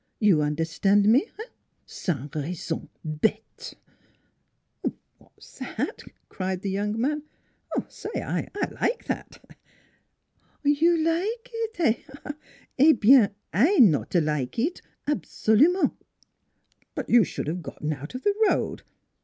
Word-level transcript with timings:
"You 0.19 0.41
un'erstan' 0.41 1.03
me 1.05 1.27
eh? 1.39 1.43
Sans 1.85 2.27
raison 2.33 2.89
bete!"" 3.05 3.75
What's 5.19 5.59
that?" 5.59 6.01
cried 6.27 6.63
the 6.63 6.71
young 6.71 6.99
man." 6.99 7.21
Say! 7.87 8.09
I 8.15 8.47
like 8.81 9.03
that!" 9.05 9.45
"You 10.63 10.97
like 10.97 11.51
eet 11.53 11.79
eh? 11.81 12.31
Eh 12.79 12.93
bien 12.93 13.29
I 13.53 13.77
not 13.77 14.15
like 14.15 14.57
eet, 14.57 14.81
absolument! 15.05 15.93
""But 16.95 17.07
you 17.07 17.23
should 17.23 17.45
have 17.45 17.61
gotten 17.61 17.93
out 17.93 18.15
of 18.15 18.23
the 18.23 18.33
road. 18.49 18.81